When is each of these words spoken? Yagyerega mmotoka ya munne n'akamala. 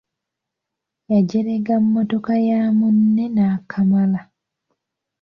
Yagyerega 1.11 1.73
mmotoka 1.83 2.33
ya 2.47 2.59
munne 2.77 3.25
n'akamala. 3.35 4.21